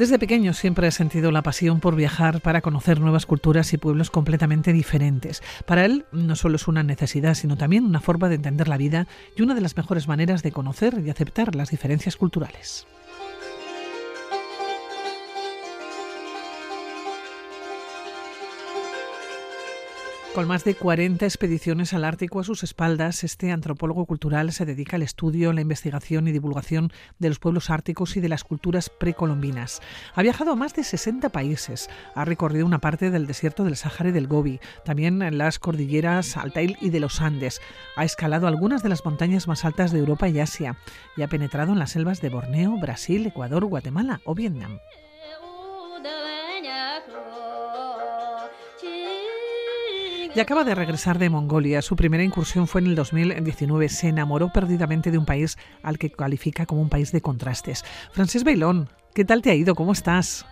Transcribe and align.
Desde 0.00 0.18
pequeño 0.18 0.54
siempre 0.54 0.88
he 0.88 0.92
sentido 0.92 1.30
la 1.30 1.42
pasión 1.42 1.78
por 1.78 1.94
viajar 1.94 2.40
para 2.40 2.62
conocer 2.62 3.00
nuevas 3.00 3.26
culturas 3.26 3.70
y 3.74 3.76
pueblos 3.76 4.08
completamente 4.08 4.72
diferentes. 4.72 5.42
Para 5.66 5.84
él 5.84 6.06
no 6.10 6.36
solo 6.36 6.56
es 6.56 6.66
una 6.68 6.82
necesidad, 6.82 7.34
sino 7.34 7.58
también 7.58 7.84
una 7.84 8.00
forma 8.00 8.30
de 8.30 8.36
entender 8.36 8.66
la 8.66 8.78
vida 8.78 9.06
y 9.36 9.42
una 9.42 9.54
de 9.54 9.60
las 9.60 9.76
mejores 9.76 10.08
maneras 10.08 10.42
de 10.42 10.52
conocer 10.52 11.02
y 11.04 11.10
aceptar 11.10 11.54
las 11.54 11.68
diferencias 11.68 12.16
culturales. 12.16 12.86
Con 20.34 20.46
más 20.46 20.62
de 20.62 20.76
40 20.76 21.26
expediciones 21.26 21.92
al 21.92 22.04
Ártico 22.04 22.38
a 22.38 22.44
sus 22.44 22.62
espaldas, 22.62 23.24
este 23.24 23.50
antropólogo 23.50 24.06
cultural 24.06 24.52
se 24.52 24.64
dedica 24.64 24.94
al 24.94 25.02
estudio, 25.02 25.52
la 25.52 25.60
investigación 25.60 26.28
y 26.28 26.32
divulgación 26.32 26.92
de 27.18 27.30
los 27.30 27.40
pueblos 27.40 27.68
árticos 27.68 28.16
y 28.16 28.20
de 28.20 28.28
las 28.28 28.44
culturas 28.44 28.90
precolombinas. 28.90 29.82
Ha 30.14 30.22
viajado 30.22 30.52
a 30.52 30.56
más 30.56 30.72
de 30.74 30.84
60 30.84 31.30
países, 31.30 31.90
ha 32.14 32.24
recorrido 32.24 32.64
una 32.64 32.78
parte 32.78 33.10
del 33.10 33.26
desierto 33.26 33.64
del 33.64 33.74
Sáhara 33.74 34.10
y 34.10 34.12
del 34.12 34.28
Gobi, 34.28 34.60
también 34.84 35.20
en 35.22 35.36
las 35.36 35.58
cordilleras 35.58 36.36
Altair 36.36 36.76
y 36.80 36.90
de 36.90 37.00
los 37.00 37.20
Andes. 37.20 37.60
Ha 37.96 38.04
escalado 38.04 38.46
algunas 38.46 38.84
de 38.84 38.88
las 38.88 39.04
montañas 39.04 39.48
más 39.48 39.64
altas 39.64 39.90
de 39.90 39.98
Europa 39.98 40.28
y 40.28 40.38
Asia 40.38 40.76
y 41.16 41.22
ha 41.22 41.28
penetrado 41.28 41.72
en 41.72 41.80
las 41.80 41.90
selvas 41.90 42.20
de 42.20 42.28
Borneo, 42.28 42.78
Brasil, 42.78 43.26
Ecuador, 43.26 43.64
Guatemala 43.64 44.20
o 44.24 44.36
Vietnam. 44.36 44.78
Y 50.34 50.40
acaba 50.40 50.64
de 50.64 50.74
regresar 50.74 51.18
de 51.18 51.28
Mongolia. 51.28 51.82
Su 51.82 51.96
primera 51.96 52.22
incursión 52.22 52.66
fue 52.66 52.80
en 52.80 52.88
el 52.88 52.94
2019. 52.94 53.88
Se 53.88 54.08
enamoró 54.08 54.50
perdidamente 54.52 55.10
de 55.10 55.18
un 55.18 55.26
país 55.26 55.56
al 55.82 55.98
que 55.98 56.10
califica 56.10 56.66
como 56.66 56.82
un 56.82 56.88
país 56.88 57.10
de 57.12 57.20
contrastes. 57.20 57.84
Francés 58.12 58.44
Bailón, 58.44 58.88
¿qué 59.14 59.24
tal 59.24 59.42
te 59.42 59.50
ha 59.50 59.54
ido? 59.54 59.74
¿Cómo 59.74 59.92
estás? 59.92 60.46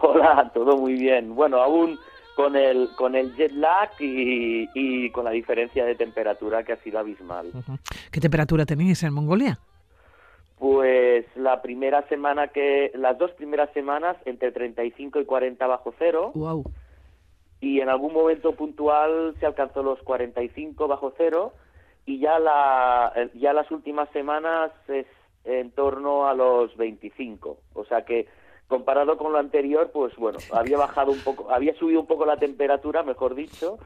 Hola, 0.00 0.50
todo 0.54 0.76
muy 0.76 0.94
bien. 0.94 1.34
Bueno, 1.34 1.60
aún 1.60 1.98
con 2.36 2.54
el, 2.56 2.90
con 2.96 3.16
el 3.16 3.34
jet 3.36 3.52
lag 3.52 3.90
y, 3.98 5.10
con 5.10 5.24
la 5.24 5.30
diferencia 5.30 5.84
de 5.84 5.94
temperatura 5.96 6.62
que 6.62 6.72
ha 6.72 6.76
sido 6.76 6.98
abismal. 6.98 7.50
¿Qué 8.12 8.20
temperatura 8.20 8.64
tenéis 8.64 9.02
en 9.02 9.12
Mongolia? 9.12 9.58
Pues 10.58 11.24
la 11.36 11.62
primera 11.62 12.06
semana 12.08 12.48
que, 12.48 12.92
las 12.94 13.18
dos 13.18 13.32
primeras 13.32 13.72
semanas 13.72 14.16
entre 14.24 14.52
35 14.52 15.20
y 15.20 15.24
40 15.24 15.66
bajo 15.66 15.92
cero. 15.98 16.30
Wow 16.34 16.64
y 17.60 17.80
en 17.80 17.88
algún 17.88 18.12
momento 18.12 18.52
puntual 18.52 19.34
se 19.38 19.46
alcanzó 19.46 19.82
los 19.82 20.00
45 20.02 20.88
bajo 20.88 21.12
cero 21.16 21.52
y 22.06 22.18
ya 22.18 22.38
la 22.38 23.12
ya 23.34 23.52
las 23.52 23.70
últimas 23.70 24.08
semanas 24.10 24.72
es 24.88 25.06
en 25.44 25.70
torno 25.70 26.26
a 26.28 26.34
los 26.34 26.76
25 26.76 27.58
o 27.74 27.84
sea 27.84 28.04
que 28.04 28.26
comparado 28.68 29.16
con 29.16 29.32
lo 29.32 29.38
anterior 29.38 29.90
pues 29.92 30.14
bueno 30.16 30.38
había 30.52 30.78
bajado 30.78 31.12
un 31.12 31.20
poco 31.20 31.50
había 31.50 31.74
subido 31.74 32.00
un 32.00 32.06
poco 32.06 32.24
la 32.24 32.36
temperatura 32.36 33.02
mejor 33.02 33.34
dicho 33.34 33.78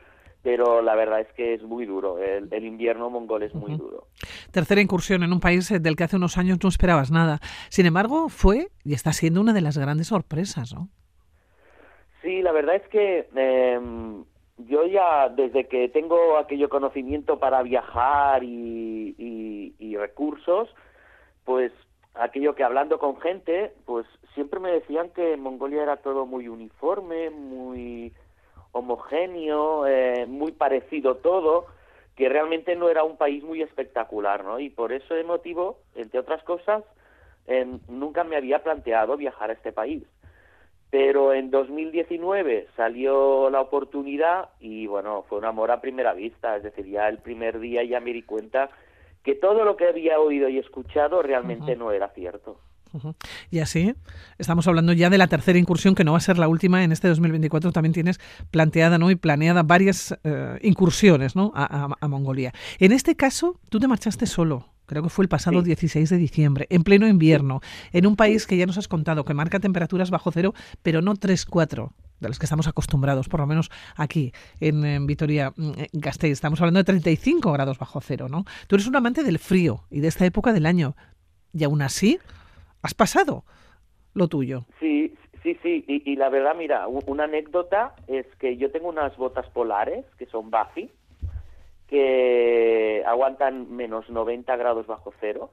pero 0.44 0.82
la 0.82 0.94
verdad 0.94 1.20
es 1.20 1.28
que 1.34 1.54
es 1.54 1.62
muy 1.62 1.86
duro. 1.86 2.18
El, 2.18 2.64
invierno 2.64 3.08
mongol 3.08 3.44
es 3.44 3.54
muy 3.54 3.76
duro. 3.76 4.08
Tercera 4.52 4.82
incursión 4.82 5.22
en 5.22 5.32
un 5.32 5.40
país 5.40 5.70
del 5.70 5.96
que 5.96 6.04
hace 6.04 6.16
unos 6.16 6.36
años 6.36 6.58
no 6.62 6.68
esperabas 6.68 7.10
nada. 7.10 7.40
Sin 7.70 7.86
embargo, 7.86 8.28
fue 8.28 8.68
y 8.84 8.92
está 8.92 9.14
siendo 9.14 9.40
una 9.40 9.54
de 9.54 9.62
las 9.62 9.78
grandes 9.78 10.08
sorpresas, 10.08 10.74
¿no? 10.74 10.90
Sí, 12.24 12.40
la 12.40 12.52
verdad 12.52 12.76
es 12.76 12.88
que 12.88 13.28
em, 13.36 14.24
yo 14.56 14.86
ya 14.86 15.28
desde 15.28 15.68
que 15.68 15.90
tengo 15.90 16.38
aquello 16.38 16.70
conocimiento 16.70 17.38
para 17.38 17.62
viajar 17.62 18.42
y, 18.42 19.94
recursos, 19.98 20.68
pues 21.44 21.70
aquello 22.14 22.54
que 22.54 22.64
hablando 22.64 22.98
con 22.98 23.20
gente, 23.20 23.72
pues 23.84 24.06
siempre 24.34 24.58
me 24.58 24.72
decían 24.72 25.10
que 25.10 25.36
Mongolia 25.36 25.82
era 25.82 25.98
todo 25.98 26.26
muy 26.26 26.48
uniforme, 26.48 27.30
muy 27.30 28.12
homogéneo, 28.72 29.86
eh, 29.86 30.26
muy 30.26 30.52
parecido 30.52 31.16
todo, 31.18 31.66
que 32.16 32.28
realmente 32.28 32.74
no 32.74 32.88
era 32.88 33.04
un 33.04 33.16
país 33.16 33.44
muy 33.44 33.62
espectacular, 33.62 34.44
¿no? 34.44 34.58
Y 34.58 34.68
por 34.68 34.92
ese 34.92 35.22
motivo, 35.24 35.78
entre 35.94 36.20
otras 36.20 36.42
cosas, 36.42 36.82
em, 37.46 37.78
nunca 37.88 38.24
me 38.24 38.36
había 38.36 38.62
planteado 38.62 39.16
viajar 39.16 39.50
a 39.50 39.54
este 39.54 39.72
país. 39.72 40.02
Pero 40.94 41.34
en 41.34 41.50
2019 41.50 42.68
salió 42.76 43.50
la 43.50 43.60
oportunidad 43.60 44.50
y 44.60 44.86
bueno, 44.86 45.24
fue 45.28 45.38
un 45.38 45.44
amor 45.44 45.72
a 45.72 45.80
primera 45.80 46.14
vista, 46.14 46.56
es 46.56 46.62
decir, 46.62 46.86
ya 46.86 47.08
el 47.08 47.18
primer 47.18 47.58
día 47.58 47.82
ya 47.82 47.98
me 47.98 48.12
di 48.12 48.22
cuenta 48.22 48.70
que 49.24 49.34
todo 49.34 49.64
lo 49.64 49.76
que 49.76 49.88
había 49.88 50.20
oído 50.20 50.48
y 50.48 50.58
escuchado 50.58 51.20
realmente 51.20 51.74
no 51.74 51.90
era 51.90 52.10
cierto. 52.10 52.60
Y 53.50 53.58
así, 53.58 53.92
estamos 54.38 54.68
hablando 54.68 54.92
ya 54.92 55.10
de 55.10 55.18
la 55.18 55.26
tercera 55.26 55.58
incursión, 55.58 55.96
que 55.96 56.04
no 56.04 56.12
va 56.12 56.18
a 56.18 56.20
ser 56.20 56.38
la 56.38 56.46
última. 56.46 56.84
En 56.84 56.92
este 56.92 57.08
2024 57.08 57.72
también 57.72 57.92
tienes 57.92 58.20
planteada 58.52 58.96
¿no? 58.96 59.10
y 59.10 59.16
planeada 59.16 59.64
varias 59.64 60.16
eh, 60.22 60.60
incursiones 60.62 61.34
¿no? 61.34 61.50
a 61.56 62.06
Mongolia. 62.06 62.52
En 62.78 62.92
este 62.92 63.16
caso, 63.16 63.58
tú 63.68 63.80
te 63.80 63.88
marchaste 63.88 64.26
solo 64.26 64.73
creo 64.86 65.02
que 65.02 65.08
fue 65.08 65.24
el 65.24 65.28
pasado 65.28 65.62
16 65.62 66.08
de 66.10 66.16
diciembre, 66.16 66.66
en 66.70 66.82
pleno 66.82 67.06
invierno, 67.06 67.60
en 67.92 68.06
un 68.06 68.16
país 68.16 68.46
que 68.46 68.56
ya 68.56 68.66
nos 68.66 68.78
has 68.78 68.88
contado 68.88 69.24
que 69.24 69.34
marca 69.34 69.60
temperaturas 69.60 70.10
bajo 70.10 70.30
cero, 70.30 70.54
pero 70.82 71.02
no 71.02 71.14
3, 71.14 71.46
4 71.46 71.92
de 72.20 72.28
los 72.28 72.38
que 72.38 72.46
estamos 72.46 72.66
acostumbrados, 72.68 73.28
por 73.28 73.40
lo 73.40 73.46
menos 73.46 73.70
aquí 73.96 74.32
en, 74.60 75.06
Vitoria 75.06 75.52
mm, 75.56 75.72
Gasteiz. 75.92 76.32
Estamos 76.32 76.60
hablando 76.60 76.78
de 76.78 76.84
35 76.84 77.52
grados 77.52 77.78
bajo 77.78 78.00
cero, 78.00 78.28
¿no? 78.28 78.44
Tú 78.66 78.76
eres 78.76 78.86
un 78.86 78.96
amante 78.96 79.22
del 79.22 79.38
frío 79.38 79.80
y 79.90 80.00
de 80.00 80.08
esta 80.08 80.24
época 80.24 80.52
del 80.52 80.66
año, 80.66 80.94
y 81.52 81.64
aún 81.64 81.82
así 81.82 82.18
has 82.82 82.94
pasado 82.94 83.44
lo 84.14 84.28
tuyo. 84.28 84.64
Sí, 84.80 85.14
sí, 85.42 85.58
sí, 85.62 85.84
y, 85.86 86.10
y 86.10 86.16
la 86.16 86.28
verdad, 86.28 86.54
mira, 86.56 86.86
una 86.88 87.24
anécdota 87.24 87.94
es 88.06 88.26
que 88.38 88.56
yo 88.56 88.70
tengo 88.70 88.88
unas 88.88 89.16
botas 89.16 89.48
polares 89.50 90.04
que 90.18 90.26
son 90.26 90.50
Buffy, 90.50 90.90
que 91.88 93.02
aguantan 93.06 93.74
menos 93.74 94.08
90 94.08 94.56
grados 94.56 94.86
bajo 94.86 95.12
cero. 95.20 95.50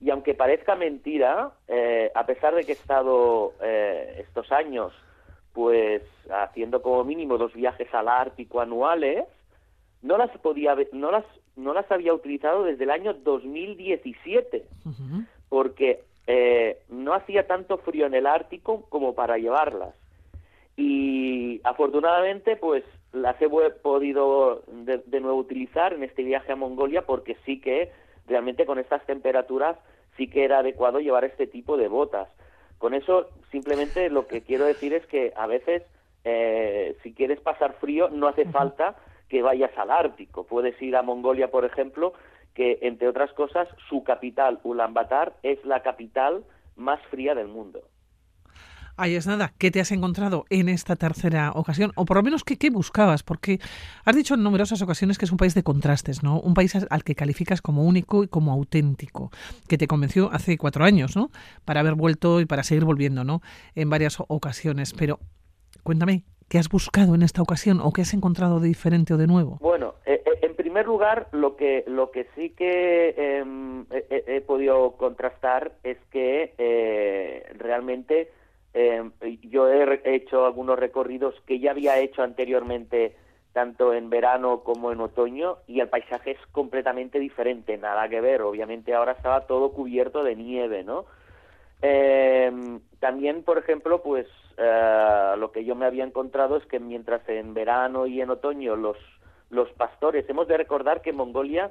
Y 0.00 0.10
aunque 0.10 0.34
parezca 0.34 0.74
mentira, 0.74 1.52
eh, 1.68 2.10
a 2.14 2.26
pesar 2.26 2.54
de 2.54 2.64
que 2.64 2.72
he 2.72 2.74
estado 2.74 3.52
eh, 3.62 4.22
estos 4.26 4.52
años 4.52 4.92
pues 5.52 6.02
haciendo 6.30 6.82
como 6.82 7.04
mínimo 7.04 7.38
dos 7.38 7.54
viajes 7.54 7.92
al 7.94 8.08
Ártico 8.08 8.60
anuales, 8.60 9.24
no 10.02 10.18
las 10.18 10.30
podía 10.38 10.76
no 10.92 11.12
las 11.12 11.24
no 11.56 11.72
las 11.72 11.90
había 11.92 12.12
utilizado 12.12 12.64
desde 12.64 12.82
el 12.84 12.90
año 12.90 13.14
2017, 13.14 14.64
porque 15.48 16.02
eh, 16.26 16.78
no 16.88 17.14
hacía 17.14 17.46
tanto 17.46 17.78
frío 17.78 18.06
en 18.06 18.14
el 18.14 18.26
Ártico 18.26 18.86
como 18.88 19.14
para 19.14 19.38
llevarlas. 19.38 19.94
Y 20.76 21.60
afortunadamente, 21.62 22.56
pues 22.56 22.82
las 23.14 23.40
he 23.40 23.48
podido 23.48 24.62
de, 24.66 25.20
nuevo 25.20 25.38
utilizar 25.38 25.92
en 25.92 26.02
este 26.02 26.22
viaje 26.24 26.52
a 26.52 26.56
Mongolia 26.56 27.02
porque 27.02 27.36
sí 27.46 27.60
que 27.60 27.92
realmente 28.26 28.66
con 28.66 28.78
estas 28.78 29.04
temperaturas 29.06 29.78
sí 30.16 30.28
que 30.28 30.44
era 30.44 30.58
adecuado 30.58 30.98
llevar 30.98 31.24
este 31.24 31.46
tipo 31.46 31.76
de 31.76 31.88
botas. 31.88 32.28
Con 32.78 32.92
eso 32.92 33.28
simplemente 33.50 34.10
lo 34.10 34.26
que 34.26 34.42
quiero 34.46 34.64
decir 34.66 34.92
es 34.92 35.06
que 35.06 35.32
a 35.36 35.46
veces 35.46 35.82
eh, 36.24 36.96
si 37.02 37.14
quieres 37.14 37.40
pasar 37.40 37.74
frío 37.74 38.08
no 38.10 38.26
hace 38.26 38.46
falta 38.46 38.96
que 39.28 39.42
vayas 39.42 39.76
al 39.78 39.90
Ártico. 39.90 40.44
Puedes 40.44 40.80
ir 40.82 40.96
a 40.96 41.02
Mongolia, 41.02 41.50
por 41.50 41.64
ejemplo, 41.64 42.14
que 42.52 42.78
entre 42.82 43.08
otras 43.08 43.32
cosas 43.32 43.68
su 43.88 44.04
capital, 44.04 44.60
Ulaanbaatar, 44.64 45.34
es 45.42 45.64
la 45.64 45.82
capital 45.82 46.44
más 46.76 47.00
fría 47.06 47.34
del 47.34 47.48
mundo. 47.48 47.82
Ahí 48.96 49.16
es 49.16 49.26
nada. 49.26 49.52
¿Qué 49.58 49.72
te 49.72 49.80
has 49.80 49.90
encontrado 49.90 50.44
en 50.50 50.68
esta 50.68 50.94
tercera 50.94 51.50
ocasión? 51.52 51.90
O 51.96 52.04
por 52.04 52.16
lo 52.16 52.22
menos, 52.22 52.44
¿qué, 52.44 52.70
buscabas? 52.70 53.24
Porque 53.24 53.58
has 54.04 54.14
dicho 54.14 54.34
en 54.34 54.42
numerosas 54.44 54.82
ocasiones 54.82 55.18
que 55.18 55.24
es 55.24 55.32
un 55.32 55.36
país 55.36 55.54
de 55.54 55.64
contrastes, 55.64 56.22
¿no? 56.22 56.38
Un 56.40 56.54
país 56.54 56.76
al 56.76 57.02
que 57.02 57.16
calificas 57.16 57.60
como 57.60 57.84
único 57.84 58.22
y 58.22 58.28
como 58.28 58.52
auténtico, 58.52 59.32
que 59.68 59.78
te 59.78 59.88
convenció 59.88 60.30
hace 60.32 60.56
cuatro 60.58 60.84
años, 60.84 61.16
¿no? 61.16 61.30
Para 61.64 61.80
haber 61.80 61.94
vuelto 61.94 62.40
y 62.40 62.46
para 62.46 62.62
seguir 62.62 62.84
volviendo, 62.84 63.24
¿no? 63.24 63.40
En 63.74 63.90
varias 63.90 64.18
ocasiones. 64.28 64.94
Pero 64.94 65.18
cuéntame, 65.82 66.22
¿qué 66.48 66.58
has 66.58 66.68
buscado 66.68 67.16
en 67.16 67.22
esta 67.22 67.42
ocasión 67.42 67.80
o 67.80 67.92
qué 67.92 68.02
has 68.02 68.14
encontrado 68.14 68.60
de 68.60 68.68
diferente 68.68 69.12
o 69.14 69.16
de 69.16 69.26
nuevo? 69.26 69.58
Bueno, 69.60 69.94
eh, 70.06 70.22
eh, 70.24 70.38
en 70.42 70.54
primer 70.54 70.86
lugar, 70.86 71.28
lo 71.32 71.56
que, 71.56 71.82
lo 71.88 72.12
que 72.12 72.28
sí 72.36 72.50
que 72.50 73.14
em, 73.16 73.86
he, 73.90 74.40
podido 74.42 74.92
contrastar 74.92 75.72
es 75.82 75.98
que 76.12 76.54
eh, 76.58 77.52
realmente 77.58 78.30
eh, 78.74 79.08
yo 79.42 79.68
he 79.68 80.00
hecho 80.16 80.44
algunos 80.44 80.78
recorridos 80.78 81.34
que 81.46 81.60
ya 81.60 81.70
había 81.70 81.98
hecho 82.00 82.22
anteriormente 82.22 83.16
tanto 83.54 83.94
en 83.94 84.10
verano 84.10 84.64
como 84.64 84.90
en 84.90 85.00
otoño 85.00 85.58
y 85.68 85.78
el 85.78 85.88
paisaje 85.88 86.32
es 86.32 86.46
completamente 86.50 87.20
diferente, 87.20 87.78
nada 87.78 88.08
que 88.08 88.20
ver. 88.20 88.42
Obviamente 88.42 88.92
ahora 88.92 89.12
estaba 89.12 89.46
todo 89.46 89.72
cubierto 89.72 90.24
de 90.24 90.34
nieve, 90.34 90.82
¿no? 90.82 91.06
Eh, 91.80 92.50
también, 92.98 93.44
por 93.44 93.58
ejemplo, 93.58 94.02
pues 94.02 94.26
eh, 94.56 95.34
lo 95.38 95.52
que 95.52 95.64
yo 95.64 95.76
me 95.76 95.86
había 95.86 96.02
encontrado 96.02 96.56
es 96.56 96.66
que 96.66 96.80
mientras 96.80 97.26
en 97.28 97.54
verano 97.54 98.06
y 98.06 98.20
en 98.20 98.30
otoño 98.30 98.74
los, 98.74 98.96
los 99.50 99.70
pastores, 99.72 100.28
hemos 100.28 100.48
de 100.48 100.56
recordar 100.56 101.00
que 101.00 101.12
Mongolia 101.12 101.70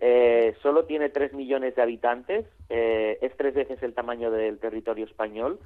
eh, 0.00 0.54
solo 0.60 0.84
tiene 0.84 1.08
3 1.08 1.32
millones 1.32 1.74
de 1.74 1.82
habitantes, 1.82 2.46
es 2.68 3.36
tres 3.38 3.54
veces 3.54 3.82
el 3.82 3.94
tamaño 3.94 4.30
del 4.30 4.58
territorio 4.58 5.06
español, 5.06 5.58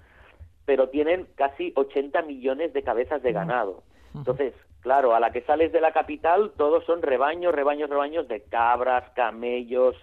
pero 0.69 0.91
tienen 0.91 1.27
casi 1.35 1.73
80 1.77 2.21
millones 2.25 2.75
de 2.75 2.83
cabezas 2.83 3.23
de 3.23 3.33
ganado. 3.33 3.83
Entonces, 4.15 4.53
claro, 4.83 5.15
a 5.15 5.19
la 5.19 5.33
que 5.33 5.41
sales 5.41 5.73
de 5.73 5.81
la 5.81 5.93
capital, 5.93 6.53
todos 6.59 6.85
son 6.85 7.01
rebaños, 7.01 7.55
rebaños, 7.55 7.89
rebaños 7.89 8.29
de 8.29 8.43
cabras, 8.43 9.09
camellos, 9.15 9.97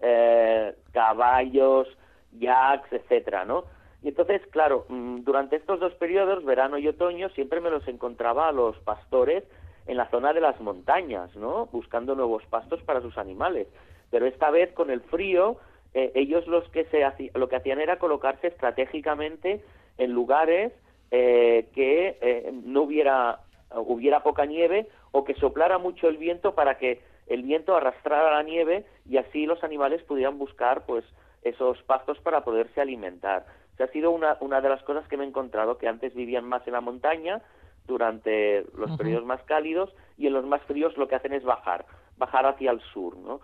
eh, 0.00 0.74
caballos, 0.90 1.86
yaks, 2.32 2.92
etcétera, 2.92 3.44
¿no? 3.44 3.62
Y 4.02 4.08
entonces, 4.08 4.42
claro, 4.50 4.86
mm, 4.88 5.20
durante 5.22 5.54
estos 5.54 5.78
dos 5.78 5.94
periodos, 5.94 6.44
verano 6.44 6.78
y 6.78 6.88
otoño, 6.88 7.28
siempre 7.28 7.60
me 7.60 7.70
los 7.70 7.86
encontraba 7.86 8.48
a 8.48 8.52
los 8.52 8.76
pastores 8.78 9.44
en 9.86 9.96
la 9.96 10.10
zona 10.10 10.32
de 10.32 10.40
las 10.40 10.60
montañas, 10.60 11.36
¿no? 11.36 11.66
Buscando 11.66 12.16
nuevos 12.16 12.44
pastos 12.46 12.82
para 12.82 13.02
sus 13.02 13.16
animales. 13.18 13.68
Pero 14.10 14.26
esta 14.26 14.50
vez 14.50 14.72
con 14.72 14.90
el 14.90 15.00
frío, 15.00 15.58
eh, 15.94 16.10
ellos 16.16 16.44
los 16.48 16.68
que 16.70 16.86
se 16.86 17.06
lo 17.34 17.48
que 17.48 17.54
hacían 17.54 17.80
era 17.80 18.00
colocarse 18.00 18.48
estratégicamente 18.48 19.62
en 19.98 20.12
lugares 20.12 20.72
eh, 21.10 21.68
que 21.74 22.18
eh, 22.20 22.50
no 22.64 22.82
hubiera 22.82 23.40
hubiera 23.74 24.22
poca 24.22 24.46
nieve 24.46 24.88
o 25.12 25.24
que 25.24 25.34
soplara 25.34 25.76
mucho 25.76 26.08
el 26.08 26.16
viento 26.16 26.54
para 26.54 26.78
que 26.78 27.02
el 27.26 27.42
viento 27.42 27.76
arrastrara 27.76 28.32
la 28.32 28.42
nieve 28.42 28.86
y 29.06 29.18
así 29.18 29.44
los 29.44 29.62
animales 29.62 30.02
pudieran 30.04 30.38
buscar 30.38 30.86
pues 30.86 31.04
esos 31.42 31.82
pastos 31.82 32.18
para 32.20 32.44
poderse 32.44 32.80
alimentar. 32.80 33.44
O 33.78 33.82
ha 33.82 33.88
sido 33.88 34.10
una, 34.10 34.36
una 34.40 34.60
de 34.60 34.68
las 34.68 34.82
cosas 34.82 35.06
que 35.06 35.16
me 35.16 35.24
he 35.24 35.28
encontrado, 35.28 35.78
que 35.78 35.86
antes 35.86 36.14
vivían 36.14 36.44
más 36.44 36.66
en 36.66 36.72
la 36.72 36.80
montaña 36.80 37.42
durante 37.86 38.64
los 38.76 38.96
periodos 38.98 39.24
más 39.24 39.42
cálidos 39.44 39.94
y 40.16 40.26
en 40.26 40.34
los 40.34 40.44
más 40.44 40.62
fríos 40.62 40.96
lo 40.96 41.08
que 41.08 41.14
hacen 41.14 41.32
es 41.32 41.44
bajar, 41.44 41.86
bajar 42.16 42.46
hacia 42.46 42.70
el 42.70 42.80
sur, 42.92 43.16
¿no? 43.16 43.40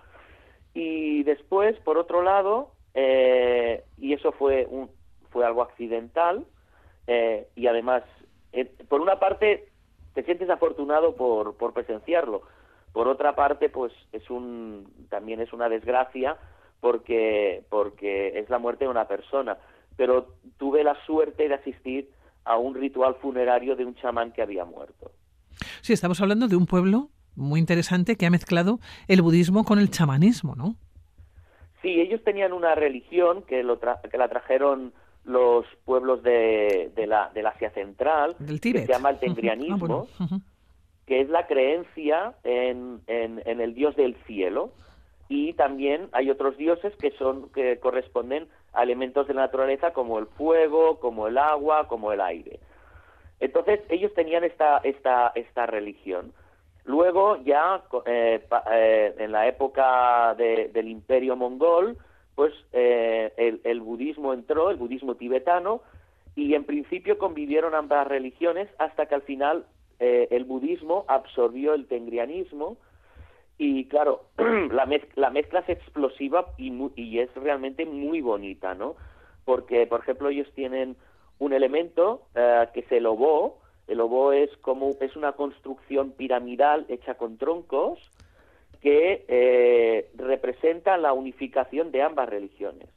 Y 0.74 1.22
después, 1.22 1.78
por 1.80 1.98
otro 1.98 2.22
lado, 2.22 2.72
eh, 2.94 3.84
y 3.96 4.12
eso 4.12 4.32
fue, 4.32 4.66
un, 4.68 4.90
fue 5.34 5.44
algo 5.44 5.60
accidental, 5.62 6.46
eh, 7.08 7.48
y 7.56 7.66
además, 7.66 8.04
eh, 8.52 8.64
por 8.88 9.02
una 9.02 9.19
parte, 9.19 9.69
te 10.14 10.22
sientes 10.22 10.48
afortunado 10.48 11.16
por, 11.16 11.56
por 11.56 11.75
presenciarlo, 11.75 12.42
por 12.94 13.08
otra 13.08 13.34
parte, 13.34 13.69
pues 13.69 13.92
es 14.12 14.31
un, 14.31 14.88
también 15.10 15.40
es 15.40 15.52
una 15.52 15.69
desgracia 15.69 16.36
porque, 16.81 17.64
porque 17.69 18.38
es 18.38 18.48
la 18.48 18.60
muerte 18.60 18.84
de 18.84 18.90
una 18.90 19.08
persona. 19.08 19.58
Pero 19.96 20.36
tuve 20.58 20.84
la 20.84 20.96
suerte 21.04 21.48
de 21.48 21.54
asistir 21.54 22.10
a 22.44 22.56
un 22.56 22.76
ritual 22.76 23.16
funerario 23.16 23.75
de 23.75 23.84
un 23.84 23.96
chamán 23.96 24.31
que 24.31 24.42
había 24.42 24.64
muerto. 24.64 25.10
Sí, 25.81 25.92
estamos 25.92 26.20
hablando 26.20 26.46
de 26.46 26.54
un 26.54 26.66
pueblo 26.66 27.08
muy 27.34 27.58
interesante 27.58 28.16
que 28.16 28.26
ha 28.26 28.31
mezclado 28.31 28.78
el 29.08 29.22
budismo 29.22 29.64
con 29.64 29.81
el 29.81 29.90
chamanismo, 29.90 30.54
¿no? 30.54 30.76
Sí, 31.82 32.00
ellos 32.00 32.22
tenían 32.22 32.52
una 32.52 32.76
religión 32.76 33.42
que, 33.42 33.64
lo 33.64 33.81
que 33.81 34.19
la 34.19 34.28
trajeron 34.28 34.92
los 35.24 35.64
pueblos 35.84 36.22
de, 36.22 36.90
de, 36.94 37.06
la, 37.06 37.30
del 37.34 37.46
Asia 37.46 37.70
Central, 37.70 38.36
Del 38.38 38.60
que 38.60 38.72
se 38.86 38.92
llama 38.92 39.10
el 39.10 39.16
Ah, 39.16 39.20
tengrianismo, 39.20 40.06
que 41.06 41.20
es 41.20 41.28
la 41.28 41.46
creencia 41.46 42.34
en, 42.44 43.00
en, 43.06 43.42
en 43.46 43.60
el 43.60 43.74
dios 43.74 43.96
del 43.96 44.14
cielo. 44.26 44.70
Y 45.28 45.54
también 45.54 46.08
hay 46.12 46.30
otros 46.30 46.56
dioses 46.58 46.94
que 46.96 47.10
son 47.12 47.48
que 47.50 47.78
corresponden 47.80 48.46
a 48.74 48.82
elementos 48.82 49.26
de 49.26 49.32
la 49.34 49.42
naturaleza 49.42 49.92
como 49.92 50.18
el 50.18 50.26
fuego, 50.26 51.00
como 51.00 51.26
el 51.28 51.38
agua, 51.38 51.88
como 51.88 52.12
el 52.12 52.20
aire. 52.20 52.60
Entonces 53.40 53.80
ellos 53.88 54.12
tenían 54.14 54.44
esta 54.44 54.78
esta 54.78 55.32
esta 55.34 55.66
religión. 55.66 56.32
Luego 56.84 57.38
ya 57.42 57.82
eh, 58.04 58.44
pa- 58.48 58.64
eh, 58.72 59.14
en 59.18 59.32
la 59.32 59.48
época 59.48 60.34
de- 60.34 60.68
del 60.68 60.88
Imperio 60.88 61.34
mongol, 61.36 61.96
pues 62.34 62.52
eh, 62.72 63.60
el, 63.64 63.81
budismo 63.81 64.32
entró, 64.32 64.70
el 64.70 64.76
budismo 64.76 65.14
tibetano, 65.14 65.82
y 66.36 66.54
en 66.54 66.64
principio 66.64 67.16
convivieron 67.19 67.75
ambas 67.75 68.06
religiones 68.08 68.69
hasta 68.78 69.06
que 69.06 69.14
al 69.14 69.22
final 69.22 69.66
eh, 70.00 70.26
el 70.31 70.44
budismo 70.44 71.04
absorbió 71.06 71.75
el 71.75 71.86
tengrianismo 71.86 72.76
y 73.56 73.84
claro, 73.84 74.25
la, 74.38 74.88
la 75.14 75.31
mezcla 75.31 75.60
es 75.60 75.69
explosiva 75.69 76.48
y, 76.58 76.72
mu- 76.72 76.90
y 76.96 77.20
es 77.20 77.32
realmente 77.36 77.86
muy 77.86 78.20
bonita, 78.20 78.75
¿no? 78.75 78.96
Porque, 79.44 79.86
por 79.86 80.00
ejemplo, 80.00 80.28
ellos 80.28 80.48
tienen 80.54 80.96
un 81.38 81.52
elemento 81.52 82.22
eh, 82.34 82.66
que 82.75 82.81
es 82.81 82.90
el 82.90 83.06
oboe. 83.06 83.52
El 83.86 84.00
oboe 84.00 84.42
es 84.42 84.56
como 84.56 84.96
es 85.00 85.14
una 85.14 85.32
construcción 85.32 86.12
piramidal 86.12 86.86
hecha 86.88 87.14
con 87.14 87.36
troncos 87.38 88.00
que 88.84 89.25
eh, 89.28 90.10
representa 90.14 90.98
la 90.98 91.14
unificación 91.14 91.90
de 91.90 92.02
ambas 92.02 92.28
religiones, 92.28 92.90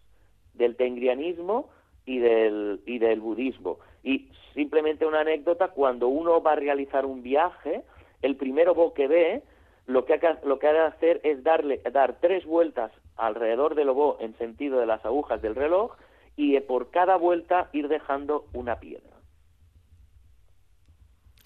del 0.54 0.76
tengrianismo 0.76 1.70
y 2.06 2.20
del, 2.20 2.82
y 2.86 3.00
del 3.00 3.22
budismo. 3.22 3.80
Y 4.04 4.28
simplemente 4.54 5.06
una 5.06 5.22
anécdota, 5.22 5.70
cuando 5.70 6.10
uno 6.10 6.42
va 6.42 6.52
a 6.52 6.56
realizar 6.58 7.06
un 7.06 7.24
viaje, 7.24 7.84
el 8.22 8.36
primer 8.36 8.68
oboe 8.68 8.94
que 8.94 9.08
ve, 9.08 9.44
lo 9.86 10.04
que, 10.04 10.16
ha, 10.16 10.40
lo 10.44 10.60
que 10.60 10.68
ha 10.68 10.74
de 10.74 10.80
hacer 10.80 11.22
es 11.24 11.42
darle, 11.42 11.82
dar 11.94 12.18
tres 12.20 12.46
vueltas 12.46 12.92
alrededor 13.16 13.74
del 13.76 13.88
oboe 13.88 14.18
en 14.20 14.38
sentido 14.38 14.82
de 14.82 14.88
las 14.88 15.06
agujas 15.06 15.42
del 15.42 15.56
reloj 15.56 15.94
y 16.36 16.58
eh, 16.58 16.62
por 16.62 16.92
cada 16.92 17.16
vuelta 17.16 17.70
ir 17.72 17.88
dejando 17.88 18.46
una 18.52 18.82
piedra. 18.82 19.16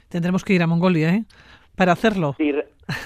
Tendremos 0.10 0.44
que 0.44 0.54
ir 0.54 0.64
a 0.64 0.68
Mongolia, 0.68 1.14
¿eh? 1.14 1.26
Para 1.82 1.94
hacerlo. 1.94 2.36
Sí, 2.38 2.54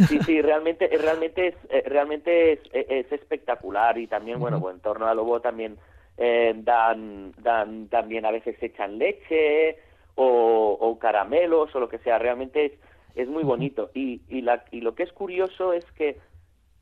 sí, 0.09 0.19
sí, 0.25 0.41
realmente, 0.41 0.89
realmente 1.01 1.47
es, 1.47 1.55
eh, 1.69 1.83
realmente 1.85 2.51
es, 2.51 2.59
eh, 2.73 2.85
es 2.89 3.09
espectacular 3.09 3.97
y 3.97 4.05
también, 4.07 4.37
bueno, 4.37 4.57
Ujú. 4.57 4.71
en 4.71 4.81
torno 4.81 5.07
al 5.07 5.15
lobo 5.15 5.39
también 5.39 5.77
eh, 6.17 6.53
dan, 6.57 7.31
dan, 7.41 7.87
también 7.87 8.25
a 8.25 8.31
veces 8.31 8.61
echan 8.61 8.97
leche 8.97 9.77
o, 10.15 10.77
o 10.77 10.99
caramelos 10.99 11.73
o 11.73 11.79
lo 11.79 11.87
que 11.87 11.99
sea. 11.99 12.19
Realmente 12.19 12.65
es, 12.65 12.71
es 13.15 13.29
muy 13.29 13.45
bonito 13.45 13.91
y, 13.93 14.23
y, 14.27 14.41
la, 14.41 14.65
y 14.71 14.81
lo 14.81 14.93
que 14.93 15.03
es 15.03 15.13
curioso 15.13 15.71
es 15.71 15.89
que 15.93 16.17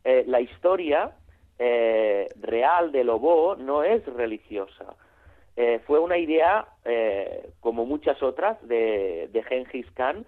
eh, 0.03 0.23
la 0.25 0.41
historia 0.41 1.11
eh, 1.59 2.27
real 2.41 2.91
del 2.91 3.05
lobo 3.05 3.55
no 3.55 3.83
es 3.83 4.03
religiosa. 4.07 4.95
Eh, 5.55 5.79
fue 5.85 5.99
una 5.99 6.17
idea, 6.17 6.65
eh, 6.85 7.51
como 7.59 7.85
muchas 7.85 8.23
otras, 8.23 8.57
de, 8.67 9.29
de 9.31 9.43
Genghis 9.43 9.85
Khan, 9.91 10.25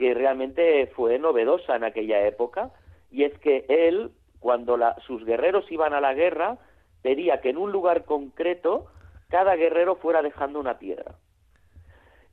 que 0.00 0.14
realmente 0.14 0.86
fue 0.96 1.18
novedosa 1.18 1.76
en 1.76 1.84
aquella 1.84 2.26
época, 2.26 2.70
y 3.10 3.24
es 3.24 3.38
que 3.40 3.66
él, 3.68 4.12
cuando 4.38 4.78
la- 4.78 4.96
sus 5.06 5.26
guerreros 5.26 5.70
iban 5.70 5.92
a 5.92 6.00
la 6.00 6.14
guerra, 6.14 6.56
pedía 7.02 7.42
que 7.42 7.50
en 7.50 7.58
un 7.58 7.70
lugar 7.70 8.06
concreto 8.06 8.86
cada 9.28 9.56
guerrero 9.56 9.96
fuera 9.96 10.22
dejando 10.22 10.58
una 10.58 10.78
piedra. 10.78 11.16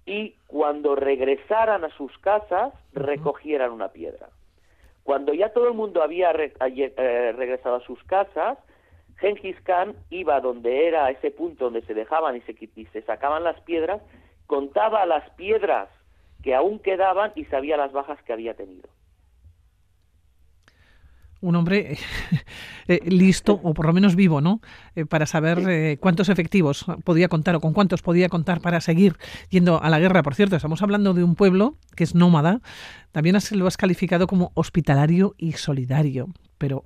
Y 0.05 0.35
cuando 0.47 0.95
regresaran 0.95 1.83
a 1.83 1.89
sus 1.97 2.17
casas, 2.19 2.71
recogieran 2.93 3.71
una 3.71 3.89
piedra. 3.89 4.29
Cuando 5.03 5.33
ya 5.33 5.49
todo 5.49 5.67
el 5.67 5.73
mundo 5.73 6.01
había 6.01 6.31
re- 6.31 6.53
eh, 6.61 7.33
regresado 7.35 7.75
a 7.75 7.81
sus 7.81 8.01
casas, 8.05 8.57
Genghis 9.17 9.59
Khan 9.63 9.93
iba 10.09 10.39
donde 10.39 10.87
era 10.87 11.11
ese 11.11 11.31
punto 11.31 11.65
donde 11.65 11.81
se 11.81 11.93
dejaban 11.93 12.37
y 12.37 12.41
se, 12.41 12.55
y 12.77 12.85
se 12.93 13.01
sacaban 13.01 13.43
las 13.43 13.59
piedras, 13.61 14.01
contaba 14.45 15.05
las 15.05 15.29
piedras 15.31 15.89
que 16.47 16.55
aún 16.55 16.79
quedaban 16.79 17.33
y 17.35 17.43
sabía 17.43 17.75
las 17.75 17.91
bajas 17.91 18.17
que 18.25 18.31
había 18.31 18.53
tenido. 18.53 18.87
Un 21.41 21.57
hombre 21.57 21.97
eh, 22.87 22.99
listo, 23.03 23.59
o 23.61 23.73
por 23.73 23.85
lo 23.85 23.91
menos 23.91 24.15
vivo, 24.15 24.39
¿no? 24.39 24.61
Eh, 24.95 25.05
para 25.05 25.25
saber 25.25 25.59
eh, 25.67 25.97
cuántos 25.99 26.29
efectivos 26.29 26.85
podía 27.03 27.27
contar 27.27 27.53
o 27.55 27.59
con 27.59 27.73
cuántos 27.73 28.01
podía 28.01 28.29
contar 28.29 28.61
para 28.61 28.79
seguir 28.79 29.17
yendo 29.49 29.83
a 29.83 29.89
la 29.89 29.99
guerra. 29.99 30.23
Por 30.23 30.35
cierto, 30.35 30.55
estamos 30.55 30.81
hablando 30.81 31.13
de 31.13 31.25
un 31.25 31.35
pueblo 31.35 31.75
que 31.97 32.05
es 32.05 32.15
nómada. 32.15 32.61
También 33.11 33.35
has- 33.35 33.51
lo 33.51 33.67
has 33.67 33.75
calificado 33.75 34.25
como 34.25 34.51
hospitalario 34.53 35.35
y 35.37 35.51
solidario. 35.51 36.29
Pero 36.57 36.85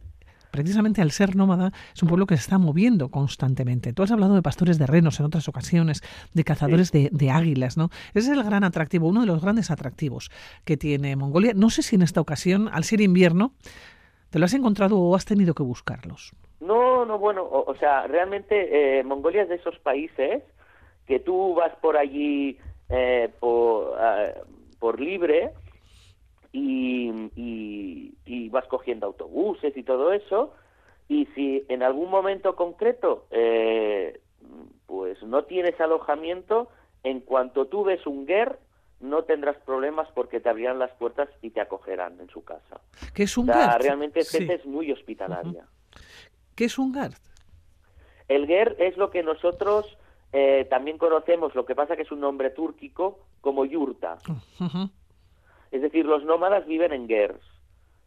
precisamente 0.52 1.02
al 1.02 1.12
ser 1.12 1.36
nómada 1.36 1.72
es 1.94 2.04
un 2.04 2.10
pueblo 2.10 2.28
que 2.28 2.36
se 2.36 2.42
está 2.42 2.58
moviendo 2.58 3.10
constantemente. 3.10 3.94
Tú 3.94 4.04
has 4.04 4.12
hablado 4.12 4.36
de 4.36 4.42
pastores 4.42 4.78
de 4.78 4.86
renos 4.86 5.20
en 5.20 5.26
otras 5.26 5.48
ocasiones, 5.48 6.04
de 6.34 6.44
cazadores 6.44 6.92
de, 6.92 7.10
de 7.12 7.32
águilas, 7.32 7.78
¿no? 7.78 7.90
Ese 8.14 8.32
es 8.32 8.38
el 8.38 8.44
gran 8.44 8.64
atractivo, 8.64 9.08
uno 9.08 9.22
de 9.22 9.28
los 9.28 9.42
grandes 9.42 9.72
atractivos 9.72 10.30
que 10.66 10.78
tiene 10.78 11.16
Mongolia. 11.16 11.54
No 11.56 11.70
sé 11.70 11.82
si 11.82 11.96
en 11.96 12.02
esta 12.02 12.22
ocasión, 12.22 12.70
al 12.72 12.84
ser 12.84 13.02
invierno, 13.02 13.54
¿te 14.30 14.40
lo 14.40 14.46
has 14.46 14.54
encontrado 14.54 15.00
o 15.00 15.16
has 15.16 15.26
tenido 15.26 15.54
que 15.54 15.64
buscarlos? 15.64 16.34
No, 16.60 17.06
no, 17.06 17.18
bueno, 17.18 17.42
o, 17.42 17.72
o 17.72 17.76
sea, 17.78 18.06
realmente 18.08 19.00
eh, 19.00 19.04
Mongolia 19.04 19.44
es 19.44 19.50
de 19.50 19.56
esos 19.56 19.80
países 19.80 20.44
que 21.08 21.20
tú 21.20 21.56
vas 21.56 21.76
por 21.82 21.98
allí 21.98 22.58
eh, 22.90 23.30
por, 23.40 23.98
eh, 24.00 24.36
por 24.80 25.00
libre 25.00 25.52
y, 26.52 27.10
y, 27.36 28.14
y 28.26 28.50
vas 28.50 28.66
cogiendo 28.68 29.08
autobuses 29.08 29.76
y 29.76 29.84
todo 29.84 30.12
eso, 30.14 30.54
y 31.08 31.26
si 31.36 31.66
en 31.70 31.84
algún 31.84 32.10
momento 32.10 32.56
concreto 32.56 33.26
eh, 33.32 34.20
pues 34.86 35.22
no 35.24 35.44
tienes 35.44 35.80
alojamiento, 35.80 36.70
en 37.04 37.20
cuanto 37.22 37.66
tú 37.68 37.84
ves 37.84 38.06
un 38.06 38.28
GER, 38.28 38.60
no 39.00 39.24
tendrás 39.24 39.58
problemas 39.66 40.08
porque 40.14 40.40
te 40.40 40.50
abrirán 40.50 40.78
las 40.78 40.92
puertas 40.92 41.28
y 41.42 41.50
te 41.50 41.62
acogerán 41.62 42.20
en 42.20 42.30
su 42.30 42.44
casa. 42.44 42.82
¿Qué 43.14 43.24
es 43.24 43.38
un 43.38 43.50
O 43.50 43.54
sea, 43.54 43.78
realmente 43.78 44.20
es 44.20 44.28
Sí. 44.28 44.38
gente 44.38 44.56
es 44.56 44.66
muy 44.66 44.92
hospitalaria. 44.92 45.66
¿Qué 46.56 46.66
es 46.66 46.78
un 46.78 46.94
GERT? 46.94 47.18
El 48.28 48.46
GER 48.46 48.76
es 48.80 48.98
lo 48.98 49.10
que 49.10 49.24
nosotros 49.24 49.86
eh, 50.34 50.66
también 50.70 50.98
conocemos, 50.98 51.56
lo 51.56 51.66
que 51.66 51.76
pasa 51.76 51.96
que 51.96 52.04
es 52.04 52.12
un 52.12 52.20
nombre 52.22 52.52
túrquico, 52.52 53.20
como 53.42 53.66
yurta. 53.66 54.18
Es 55.72 55.82
decir, 55.82 56.06
los 56.06 56.24
nómadas 56.24 56.66
viven 56.66 56.94
en 56.94 57.08
gers, 57.08 57.40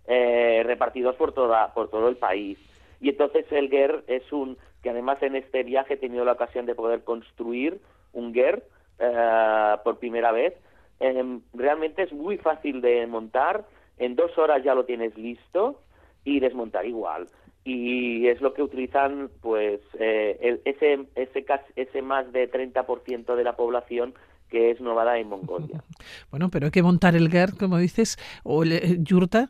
eh, 0.06 0.62
repartidos 0.64 1.16
por, 1.16 1.33
toda, 1.33 1.73
por 1.75 1.88
todo 1.88 2.09
el 2.09 2.16
país. 2.16 2.59
Y 3.00 3.11
entonces 3.11 3.47
el 3.50 3.71
ger 3.71 4.04
es 4.06 4.30
un, 4.33 4.56
que 4.83 4.90
además 4.90 5.23
en 5.23 5.37
este 5.37 5.62
viaje 5.62 5.94
he 5.94 5.99
tenido 5.99 6.25
la 6.25 6.33
ocasión 6.33 6.66
de 6.66 6.75
poder 6.75 7.04
construir 7.04 7.80
un 8.12 8.33
ger 8.35 8.64
eh, 8.99 9.76
por 9.83 9.99
primera 9.99 10.33
vez. 10.33 10.54
Em, 11.00 11.40
realmente 11.52 12.02
es 12.02 12.12
muy 12.12 12.38
fácil 12.38 12.80
de 12.80 13.06
montar, 13.06 13.64
en 13.99 14.14
dos 14.16 14.37
horas 14.38 14.62
ya 14.62 14.75
lo 14.75 14.85
tienes 14.85 15.16
listo 15.16 15.80
y 16.25 16.40
desmontar 16.40 16.87
igual 16.87 17.28
y 17.64 18.28
es 18.28 18.42
lo 18.42 18.52
que 18.52 18.62
utilizan 18.62 19.30
pues 19.40 19.80
eh, 19.99 20.61
ese, 20.64 21.06
ese, 21.14 21.44
ese 21.76 22.02
más 22.02 22.30
de 22.30 22.50
30% 22.50 23.35
de 23.35 23.44
la 23.44 23.56
población 23.56 24.14
que 24.55 24.71
es 24.71 24.81
nómada 24.81 25.19
en 25.19 25.29
Mongolia. 25.29 25.83
Bueno, 26.31 26.49
pero 26.49 26.67
hay 26.67 26.71
que 26.71 26.83
montar 26.83 27.17
el 27.17 27.31
GER, 27.31 27.57
como 27.57 27.79
dices, 27.79 28.19
o 28.45 28.63
el 28.63 29.03
yurta 29.05 29.49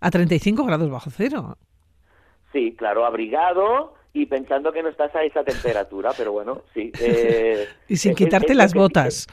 a 0.00 0.10
35 0.10 0.64
grados 0.64 0.90
bajo 0.90 1.10
cero. 1.10 1.56
Sí, 2.52 2.74
claro, 2.76 3.04
abrigado 3.04 3.94
y 4.12 4.26
pensando 4.26 4.72
que 4.72 4.82
no 4.82 4.88
estás 4.88 5.14
a 5.14 5.24
esa 5.24 5.42
temperatura, 5.42 6.12
pero 6.16 6.32
bueno, 6.32 6.62
sí. 6.74 6.92
Eh, 7.00 7.66
y 7.88 7.96
sin 7.96 8.14
quitarte 8.14 8.54
las 8.54 8.72
botas. 8.72 9.26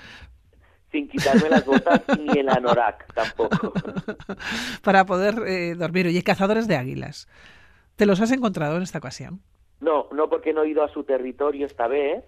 sin 0.92 1.08
quitarme 1.08 1.50
las 1.50 1.66
botas 1.66 2.02
ni 2.20 2.40
el 2.40 2.50
anorak 2.50 3.14
tampoco. 3.14 3.74
Para 4.84 5.06
poder 5.06 5.36
eh, 5.48 5.76
dormir. 5.76 6.08
Oye, 6.08 6.24
cazadores 6.24 6.68
de 6.68 6.76
águilas. 6.76 7.28
¿Te 7.96 8.06
los 8.08 8.20
has 8.20 8.32
encontrado 8.32 8.78
en 8.78 8.84
esta 8.84 8.98
ocasión? 8.98 9.42
No, 9.80 10.08
no 10.12 10.30
porque 10.30 10.54
no 10.54 10.64
he 10.64 10.70
ido 10.70 10.84
a 10.84 10.90
su 10.90 11.04
territorio 11.04 11.68
esta 11.68 11.88
vez, 11.88 12.24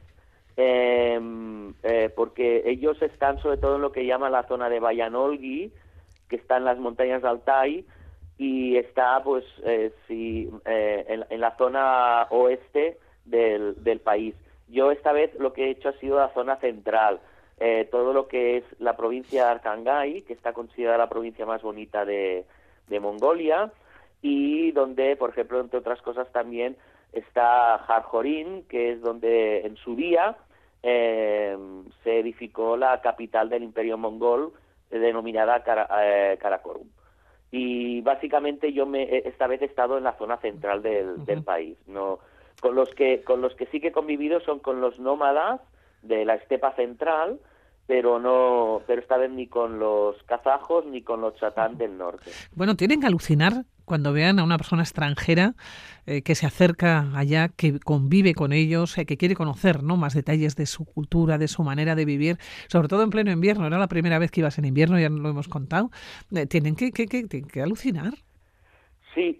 em, 0.58 1.74
eh, 1.84 2.10
porque 2.16 2.64
ellos 2.66 3.02
están 3.02 3.40
sobre 3.40 3.58
todo 3.58 3.76
en 3.76 3.82
lo 3.82 3.92
que 3.92 4.06
llaman 4.06 4.32
la 4.32 4.48
zona 4.48 4.70
de 4.70 4.80
Bayanolgi, 4.80 5.72
que 6.30 6.36
está 6.36 6.58
en 6.58 6.66
las 6.66 6.78
montañas 6.80 7.22
de 7.22 7.28
Altai, 7.28 7.86
y 8.38 8.78
está 8.78 9.22
pues 9.24 9.46
eh, 9.64 9.94
eh, 10.10 11.26
en, 11.30 11.40
la 11.40 11.56
zona 11.58 12.28
oeste 12.30 12.98
del, 13.26 14.02
país. 14.04 14.36
Yo 14.68 14.92
esta 14.92 15.12
vez 15.14 15.34
lo 15.40 15.54
que 15.54 15.66
he 15.66 15.70
hecho 15.72 15.90
ha 15.90 16.00
sido 16.00 16.18
la 16.18 16.34
zona 16.34 16.58
central, 16.58 17.20
todo 17.92 18.12
lo 18.12 18.28
que 18.28 18.58
es 18.58 18.64
la 18.80 18.98
provincia 18.98 19.46
de 19.46 19.52
Arkangai, 19.52 20.22
que 20.24 20.34
está 20.34 20.52
considerada 20.52 20.98
la 20.98 21.10
provincia 21.10 21.46
más 21.46 21.62
bonita 21.62 22.04
de 22.04 22.46
Mongolia, 23.00 23.72
y 24.22 24.72
donde, 24.72 25.16
por 25.16 25.30
ejemplo, 25.30 25.60
entre 25.60 25.78
otras 25.78 26.02
cosas 26.02 26.32
también 26.32 26.76
está 27.16 27.80
Jarjorín, 27.80 28.64
que 28.70 28.92
es 28.92 29.02
donde 29.02 29.66
en 29.66 29.78
su 29.78 29.96
día 29.96 30.38
eh, 30.84 31.58
se 32.04 32.20
edificó 32.20 32.78
la 32.78 33.02
capital 33.02 33.50
del 33.50 33.64
imperio 33.64 33.98
mongol 33.98 34.54
eh, 34.92 35.00
denominada 35.00 35.64
eh, 36.02 36.38
Karakorum. 36.40 36.88
Y 37.52 38.02
básicamente 38.02 38.74
yo 38.74 38.86
me, 38.86 39.04
esta 39.18 39.48
vez 39.48 39.62
he 39.62 39.66
estado 39.66 39.98
en 39.98 40.04
la 40.04 40.18
zona 40.18 40.38
central 40.38 40.82
del, 40.82 41.26
del 41.26 41.44
país. 41.44 41.78
No, 41.88 42.20
con 42.62 42.76
los 42.76 42.90
que 42.94 43.24
con 43.24 43.42
los 43.42 43.56
que 43.56 43.66
sí 43.68 43.80
que 43.80 43.88
he 43.88 43.92
convivido 43.92 44.42
son 44.42 44.60
con 44.60 44.82
los 44.82 45.00
nómadas 45.00 45.62
de 46.02 46.26
la 46.26 46.36
estepa 46.36 46.76
central, 46.76 47.40
pero 47.88 48.20
no 48.20 48.82
pero 48.86 49.02
esta 49.02 49.18
vez 49.18 49.32
ni 49.32 49.48
con 49.48 49.80
los 49.80 50.22
kazajos 50.24 50.86
ni 50.86 51.02
con 51.02 51.22
los 51.22 51.36
chatán 51.36 51.78
del 51.78 51.98
norte. 51.98 52.30
Bueno, 52.54 52.76
tienen 52.76 53.00
que 53.00 53.08
alucinar 53.08 53.64
cuando 53.86 54.14
vean 54.14 54.40
a 54.40 54.44
una 54.44 54.58
persona 54.58 54.84
extranjera 54.84 55.54
eh, 56.06 56.22
que 56.22 56.36
se 56.36 56.46
acerca 56.46 57.10
allá, 57.16 57.50
que 57.50 57.80
convive 57.80 58.34
con 58.34 58.52
ellos, 58.54 58.98
eh, 58.98 59.06
que 59.06 59.18
quiere 59.18 59.36
conocer 59.36 59.84
¿no? 59.84 59.98
más 59.98 60.14
detalles 60.14 60.56
de 60.56 60.66
su 60.66 60.86
cultura, 60.86 61.38
de 61.38 61.48
su 61.48 61.64
manera 61.64 61.96
de 61.96 62.06
vivir, 62.06 62.38
sobre 62.68 62.88
todo 62.88 63.04
en 63.04 63.10
pleno 63.10 63.32
invierno. 63.32 63.68
Era 63.68 63.78
la 63.78 63.88
primera 63.88 64.20
vez 64.20 64.32
que 64.32 64.42
ibas 64.42 64.58
en 64.58 64.66
invierno, 64.66 65.00
ya 65.00 65.10
lo 65.10 65.30
hemos 65.30 65.48
contado. 65.48 65.90
Eh, 66.36 66.46
tienen 66.46 66.76
que, 66.76 66.92
que, 66.92 67.08
que, 67.08 67.28
que, 67.28 67.62
alucinar. 67.62 68.14
Sí, 69.14 69.38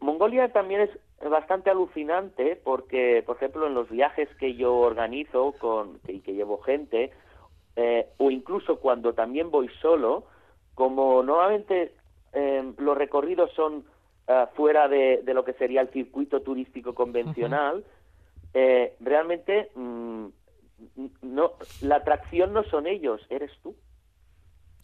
Mongolia 0.00 0.50
también 0.50 0.80
es 0.80 0.90
bastante 1.28 1.68
alucinante 1.68 2.56
porque, 2.56 3.22
por 3.26 3.36
ejemplo, 3.36 3.66
en 3.66 3.74
los 3.74 3.90
viajes 3.90 4.28
que 4.38 4.54
yo 4.54 4.76
organizo 4.76 5.52
con, 5.60 6.00
y 6.08 6.20
que 6.20 6.32
llevo 6.32 6.58
gente, 6.62 7.10
eh, 7.76 8.06
o 8.16 8.30
incluso 8.30 8.80
cuando 8.80 9.12
también 9.12 9.50
voy 9.50 9.68
solo, 9.80 10.24
como 10.74 11.22
nuevamente 11.22 11.94
eh, 12.32 12.72
los 12.78 12.96
recorridos 12.96 13.50
son 13.54 13.84
eh, 14.26 14.46
fuera 14.54 14.88
de, 14.88 15.22
lo 15.26 15.44
que 15.44 15.52
sería 15.54 15.80
el 15.80 15.88
circuito 15.90 16.40
turístico 16.42 16.94
convencional, 16.94 17.84
realmente 19.00 19.70
mm, 19.74 20.26
no, 21.22 21.52
la 21.82 21.96
atracción 21.96 22.52
no 22.52 22.64
son 22.64 22.86
ellos, 22.86 23.20
eres 23.30 23.50
tú. 23.62 23.74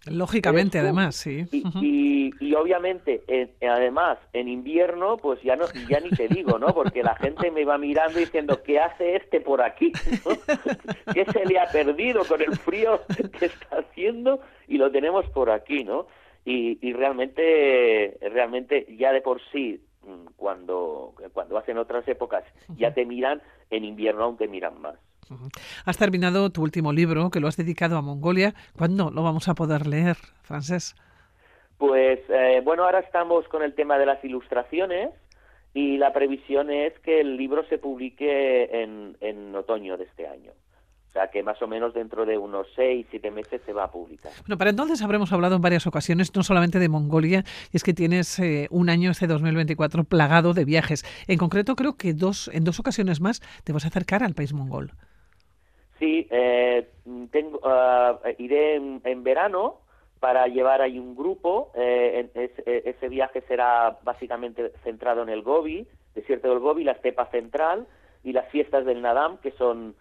Lógicamente, 0.06 0.78
además, 0.78 1.16
sí. 1.16 1.46
Y, 1.50 2.32
y, 2.38 2.54
obviamente, 2.54 3.22
además, 3.68 4.18
en 4.32 4.46
invierno, 4.46 5.16
pues 5.16 5.42
ya 5.42 5.56
no 5.56 5.64
ya 5.88 5.98
ni 5.98 6.10
te 6.10 6.28
digo, 6.28 6.60
¿no? 6.60 6.68
Porque 6.68 7.02
la 7.02 7.16
gente 7.16 7.50
me 7.50 7.64
va 7.64 7.76
mirando 7.76 8.18
diciendo, 8.18 8.62
¿qué 8.62 8.78
hace 8.78 9.16
este 9.16 9.40
por 9.40 9.62
aquí? 9.62 9.92
¿Qué 11.12 11.24
se 11.24 11.44
le 11.44 11.58
ha 11.58 11.66
perdido 11.72 12.24
con 12.24 12.40
el 12.40 12.56
frío 12.56 13.00
que 13.38 13.46
está 13.46 13.78
haciendo? 13.78 14.40
Y 14.68 14.78
lo 14.78 14.92
tenemos 14.92 15.28
por 15.30 15.50
aquí, 15.50 15.82
¿no? 15.82 16.06
Y, 16.46 16.78
y 16.80 16.92
realmente, 16.92 18.16
realmente, 18.20 18.86
ya 18.96 19.12
de 19.12 19.20
por 19.20 19.40
sí, 19.52 19.82
mm, 20.02 20.28
cuando, 20.36 21.12
cuando 21.32 21.58
hacen 21.58 21.76
otras 21.76 22.06
épocas, 22.08 22.44
ya 22.78 22.94
te 22.94 23.04
miran, 23.04 23.42
en 23.68 23.84
invierno 23.84 24.24
aún 24.24 24.36
te 24.38 24.46
miran 24.46 24.80
más. 24.80 24.94
Has 25.84 25.98
terminado 25.98 26.50
tu 26.50 26.62
último 26.62 26.92
libro, 26.92 27.30
que 27.30 27.40
lo 27.40 27.48
has 27.48 27.56
dedicado 27.56 27.98
a 27.98 28.02
Mongolia. 28.02 28.54
¿Cuándo 28.78 29.10
lo 29.10 29.24
vamos 29.24 29.48
a 29.48 29.54
poder 29.54 29.88
leer, 29.88 30.16
Francés? 30.42 30.94
Pues 31.78 32.20
eh, 32.28 32.60
bueno, 32.64 32.84
ahora 32.84 33.00
estamos 33.00 33.46
con 33.48 33.62
el 33.62 33.74
tema 33.74 33.98
de 33.98 34.06
las 34.06 34.24
ilustraciones 34.24 35.10
y 35.74 35.98
la 35.98 36.12
previsión 36.12 36.70
es 36.70 36.98
que 37.00 37.20
el 37.20 37.36
libro 37.36 37.64
se 37.68 37.78
publique 37.78 38.82
en, 38.82 39.16
en 39.20 39.54
otoño 39.54 39.96
de 39.96 40.04
este 40.04 40.26
año. 40.26 40.52
O 41.16 41.18
sea 41.18 41.28
que 41.28 41.42
más 41.42 41.62
o 41.62 41.66
menos 41.66 41.94
dentro 41.94 42.26
de 42.26 42.36
unos 42.36 42.66
seis, 42.76 43.06
siete 43.08 43.30
meses 43.30 43.62
se 43.64 43.72
va 43.72 43.84
a 43.84 43.90
publicar. 43.90 44.30
Bueno, 44.40 44.58
para 44.58 44.68
entonces 44.68 45.00
habremos 45.00 45.32
hablado 45.32 45.56
en 45.56 45.62
varias 45.62 45.86
ocasiones, 45.86 46.30
no 46.36 46.42
solamente 46.42 46.78
de 46.78 46.90
Mongolia, 46.90 47.42
y 47.72 47.76
es 47.78 47.82
que 47.82 47.94
tienes 47.94 48.38
eh, 48.38 48.66
un 48.70 48.90
año, 48.90 49.10
este 49.10 49.26
2024, 49.26 50.04
plagado 50.04 50.52
de 50.52 50.66
viajes. 50.66 51.06
En 51.26 51.38
concreto, 51.38 51.74
creo 51.74 51.96
que 51.96 52.12
dos, 52.12 52.50
en 52.52 52.64
dos 52.64 52.80
ocasiones 52.80 53.22
más 53.22 53.40
te 53.64 53.72
vas 53.72 53.86
a 53.86 53.88
acercar 53.88 54.22
al 54.22 54.34
país 54.34 54.52
mongol. 54.52 54.92
Sí, 55.98 56.28
eh, 56.30 56.86
tengo, 57.30 57.60
ah, 57.64 58.20
iré 58.36 58.74
en, 58.74 59.24
verano 59.24 59.80
para 60.20 60.48
llevar 60.48 60.82
ahí 60.82 60.98
un 60.98 61.16
grupo. 61.16 61.72
Eh, 61.74 62.28
eh, 62.34 62.82
ese 62.84 63.08
viaje 63.08 63.40
será 63.48 64.00
básicamente 64.02 64.70
centrado 64.84 65.22
en 65.22 65.30
el 65.30 65.40
Gobi, 65.40 65.86
desierto 66.14 66.50
del 66.50 66.58
Gobi, 66.58 66.84
la 66.84 66.92
estepa 66.92 67.24
central 67.30 67.86
y 68.22 68.34
las 68.34 68.50
fiestas 68.50 68.84
del 68.84 69.00
Nadam, 69.00 69.38
que 69.38 69.52
son 69.52 69.94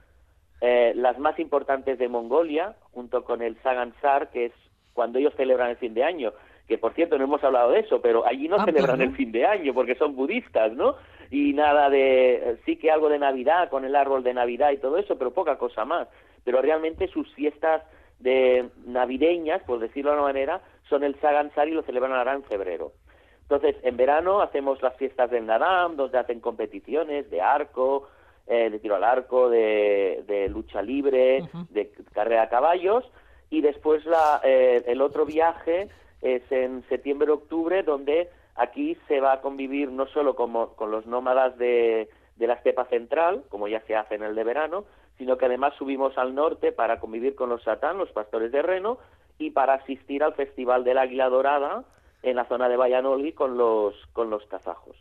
las 0.61 1.19
más 1.19 1.37
importantes 1.39 1.99
de 1.99 2.07
Mongolia, 2.07 2.75
junto 2.91 3.23
con 3.23 3.41
el 3.41 3.55
Sagansar, 3.61 4.31
que 4.31 4.45
es 4.45 4.53
cuando 4.93 5.19
ellos 5.19 5.33
celebran 5.35 5.69
el 5.69 5.77
fin 5.77 5.93
de 5.93 6.03
año 6.03 6.33
que 6.67 6.77
por 6.77 6.93
cierto 6.93 7.17
no 7.17 7.25
hemos 7.25 7.43
hablado 7.43 7.71
de 7.71 7.81
eso, 7.81 8.01
pero 8.01 8.25
allí 8.25 8.47
no 8.47 8.57
ah, 8.57 8.65
celebran 8.65 9.01
el 9.01 9.15
fin 9.15 9.31
de 9.31 9.45
año 9.45 9.73
porque 9.73 9.95
son 9.95 10.15
budistas, 10.15 10.73
¿no? 10.73 10.95
Y 11.29 11.53
nada 11.53 11.89
de, 11.89 12.57
sí 12.65 12.77
que 12.77 12.91
algo 12.91 13.09
de 13.09 13.19
Navidad 13.19 13.69
con 13.69 13.85
el 13.85 13.95
árbol 13.95 14.23
de 14.23 14.33
Navidad 14.33 14.71
y 14.71 14.77
todo 14.77 14.97
eso, 14.97 15.17
pero 15.17 15.31
poca 15.31 15.57
cosa 15.57 15.85
más. 15.85 16.07
Pero 16.43 16.61
realmente 16.61 17.07
sus 17.07 17.31
fiestas 17.33 17.83
de 18.19 18.69
navideñas, 18.85 19.61
por 19.63 19.79
decirlo 19.79 20.11
de 20.11 20.17
una 20.17 20.27
manera, 20.27 20.61
son 20.89 21.03
el 21.03 21.19
Sagansar 21.19 21.67
y 21.67 21.71
lo 21.71 21.83
celebran 21.83 22.13
ahora 22.13 22.33
en 22.33 22.43
febrero. 22.43 22.93
Entonces, 23.41 23.75
en 23.83 23.95
verano 23.97 24.41
hacemos 24.41 24.81
las 24.81 24.95
fiestas 24.97 25.29
del 25.29 25.45
Nadam, 25.45 25.95
donde 25.95 26.17
hacen 26.17 26.39
competiciones 26.39 27.29
de 27.29 27.41
arco, 27.41 28.07
eh, 28.47 28.69
de 28.69 28.79
tiro 28.79 28.95
al 28.95 29.03
arco, 29.03 29.49
de, 29.49 30.47
lucha 30.51 30.81
libre, 30.81 31.49
de 31.69 31.91
carrera 32.13 32.43
a 32.43 32.49
caballos, 32.49 33.03
y 33.49 33.61
después 33.61 34.05
la, 34.05 34.41
eh, 34.43 34.83
el 34.87 35.01
otro 35.01 35.25
viaje 35.25 35.89
es 36.21 36.43
en 36.51 36.83
septiembre-octubre, 36.89 37.83
donde 37.83 38.29
aquí 38.55 38.97
se 39.07 39.19
va 39.19 39.33
a 39.33 39.41
convivir 39.41 39.91
no 39.91 40.07
solo 40.07 40.35
como, 40.35 40.75
con 40.75 40.91
los 40.91 41.05
nómadas 41.05 41.57
de, 41.57 42.09
de 42.35 42.47
la 42.47 42.55
estepa 42.55 42.85
central, 42.85 43.43
como 43.49 43.67
ya 43.67 43.81
se 43.81 43.95
hace 43.95 44.15
en 44.15 44.23
el 44.23 44.35
de 44.35 44.43
verano, 44.43 44.85
sino 45.17 45.37
que 45.37 45.45
además 45.45 45.73
subimos 45.77 46.17
al 46.17 46.35
norte 46.35 46.71
para 46.71 46.99
convivir 46.99 47.35
con 47.35 47.49
los 47.49 47.63
satán, 47.63 47.97
los 47.97 48.11
pastores 48.11 48.51
de 48.51 48.61
reno, 48.61 48.97
y 49.37 49.51
para 49.51 49.75
asistir 49.75 50.23
al 50.23 50.33
Festival 50.33 50.83
del 50.83 50.97
Águila 50.97 51.29
Dorada 51.29 51.83
en 52.23 52.35
la 52.35 52.45
zona 52.45 52.69
de 52.69 52.77
Valladolid 52.77 53.33
con 53.33 53.57
los, 53.57 53.95
con 54.13 54.29
los 54.29 54.45
kazajos. 54.47 54.97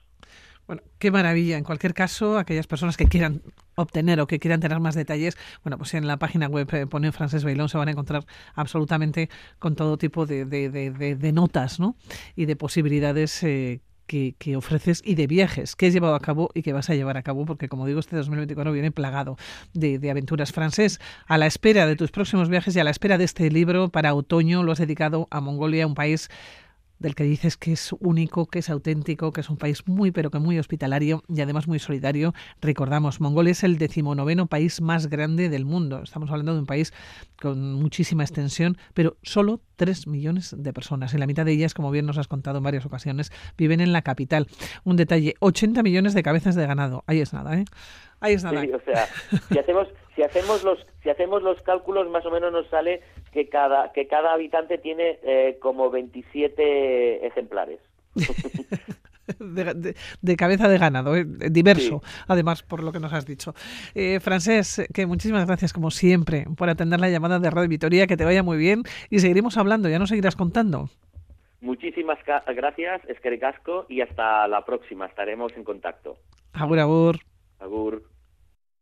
Bueno, 0.67 0.83
qué 0.99 1.11
maravilla. 1.11 1.59
En 1.59 1.65
cualquier 1.65 1.95
caso, 1.95 2.39
aquellas 2.39 2.67
personas 2.67 2.97
que 2.97 3.07
quieran 3.07 3.43
obtener 3.77 4.21
o 4.21 4.27
que 4.27 4.39
quieran 4.39 4.61
tener 4.61 4.81
más 4.81 4.95
detalles, 4.95 5.37
bueno, 5.63 5.77
pues 5.79 5.95
en 5.95 6.07
la 6.07 6.17
página 6.17 6.47
web 6.49 6.69
eh, 6.75 6.87
pone 6.87 7.13
Francés 7.13 7.45
Bailón 7.45 7.69
se 7.69 7.79
van 7.79 7.89
a 7.89 7.91
encontrar 7.91 8.25
absolutamente 8.55 9.29
con 9.59 9.77
todo 9.77 9.99
tipo 9.99 10.27
de 10.27 11.33
notas, 11.35 11.81
¿no? 11.81 11.97
Y 12.37 12.47
de 12.47 12.57
posibilidades 12.57 13.43
eh, 13.43 13.81
que, 14.07 14.57
ofreces 14.57 15.03
y 15.05 15.15
de 15.15 15.27
viajes 15.27 15.77
que 15.77 15.87
has 15.87 15.93
llevado 15.93 16.15
a 16.15 16.21
cabo 16.21 16.51
y 16.55 16.63
que 16.63 16.73
vas 16.73 16.91
a 16.91 16.95
llevar 16.95 17.17
a 17.17 17.23
cabo, 17.23 17.47
porque 17.47 17.69
como 17.69 17.87
digo, 17.87 18.01
este 18.01 18.17
2024 18.17 18.73
viene 18.73 18.91
plagado 18.91 19.37
de, 19.73 19.99
de 19.99 20.11
aventuras 20.11 20.53
francés. 20.53 21.01
A 21.27 21.39
la 21.39 21.47
espera 21.47 21.87
de 21.87 21.97
tus 21.97 22.11
próximos 22.11 22.49
viajes 22.49 22.77
y 22.77 22.81
a 22.81 22.85
la 22.85 22.91
espera 22.91 23.19
de 23.19 23.25
este 23.25 23.51
libro 23.51 23.89
para 23.89 24.15
otoño, 24.15 24.63
lo 24.63 24.73
has 24.73 24.79
dedicado 24.79 25.29
a 25.31 25.41
Mongolia, 25.41 25.87
un 25.87 25.95
país 25.95 26.29
del 26.99 27.15
que 27.15 27.25
dices 27.25 27.57
que 27.57 27.73
es 27.73 27.95
único, 28.01 28.47
que 28.47 28.61
es 28.61 28.71
auténtico, 28.71 29.33
que 29.33 29.41
es 29.41 29.51
un 29.51 29.57
país 29.57 29.87
muy 29.87 30.11
pero 30.11 30.31
que 30.31 30.39
muy 30.39 30.59
hospitalario 30.59 31.23
y 31.29 31.41
además 31.41 31.69
muy 31.69 31.79
solidario. 31.79 32.35
Recordamos, 32.61 33.21
Mongolia 33.21 33.53
es 33.53 33.65
el 33.65 33.79
decimonoveno 33.79 34.47
país 34.47 34.81
más 34.81 35.09
grande 35.09 35.49
del 35.49 35.65
mundo. 35.65 36.03
Estamos 36.03 36.31
hablando 36.31 36.55
de 36.55 36.61
un 36.61 36.67
país 36.67 36.93
con 37.41 37.75
muchísima 37.75 38.23
extensión, 38.23 38.79
pero 38.95 39.17
solo 39.23 39.61
3 39.77 40.07
millones 40.07 40.55
de 40.57 40.73
personas. 40.73 41.15
Y 41.15 41.19
la 41.19 41.27
mitad 41.27 41.45
de 41.45 41.53
ellas, 41.53 41.75
como 41.75 41.91
bien 41.91 42.07
nos 42.07 42.19
has 42.19 42.29
contado 42.29 42.59
en 42.59 42.65
varias 42.65 42.87
ocasiones, 42.87 43.33
viven 43.59 43.81
en 43.81 43.93
la 43.93 44.03
capital. 44.03 44.47
Un 44.85 44.97
detalle, 44.97 45.35
80 45.41 45.83
millones 45.83 46.15
de 46.15 46.23
cabezas 46.23 46.55
de 46.55 46.67
ganado. 46.67 47.05
Ahí 47.07 47.21
es 47.21 47.33
nada, 47.33 47.59
¿eh? 47.59 47.65
Ahí 48.25 48.35
es 48.35 48.43
nada. 48.43 48.63
o 48.63 48.81
sea, 48.81 49.07
si 49.51 49.59
hacemos, 49.59 49.87
si 50.17 50.23
hacemos 50.23 50.65
los, 50.65 50.87
si 51.03 51.11
hacemos 51.11 51.43
los 51.43 51.61
cálculos, 51.61 52.09
más 52.09 52.25
o 52.25 52.31
menos 52.31 52.51
nos 52.53 52.67
sale 52.69 53.03
que 53.33 53.51
cada, 53.51 53.93
que 53.93 54.07
cada 54.07 54.33
habitante 54.33 54.79
tiene 54.79 55.19
eh, 55.23 55.59
como 55.61 55.91
27 55.91 57.27
ejemplares. 57.27 57.81
De, 59.41 60.37
cabeza 60.37 60.69
de 60.69 60.77
ganado, 60.77 61.17
eh, 61.17 61.25
diverso, 61.25 62.03
además, 62.29 62.63
por 62.63 62.83
lo 62.83 62.93
que 62.93 63.01
nos 63.01 63.15
has 63.15 63.25
dicho. 63.25 63.55
Eh, 63.95 64.21
Francés, 64.21 64.87
que 64.93 65.07
muchísimas 65.07 65.47
gracias, 65.47 65.73
como 65.73 65.91
siempre, 65.91 66.45
por 66.59 66.69
atender 66.69 67.01
la 67.01 67.09
llamada 67.09 67.39
de 67.39 67.49
Radio 67.49 67.71
Vitoria, 67.71 68.07
que 68.07 68.19
te 68.19 68.27
vaya 68.27 68.43
muy 68.43 68.59
bien 68.59 68.83
y 69.09 69.21
seguiremos 69.21 69.57
hablando, 69.57 69.89
ya 69.89 69.99
nos 69.99 70.11
seguirás 70.11 70.37
contando. 70.37 70.91
Muchísimas 71.63 72.19
gracias, 72.55 73.01
Esquericasco, 73.09 73.87
y 73.89 74.03
hasta 74.03 74.47
la 74.47 74.63
próxima, 74.67 75.07
estaremos 75.07 75.55
en 75.57 75.65
contacto. 75.65 76.19
Agur, 76.53 76.79
agur. 77.59 78.14